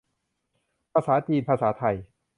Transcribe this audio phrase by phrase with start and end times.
[0.93, 1.95] ภาษาจีน ภาษาไทย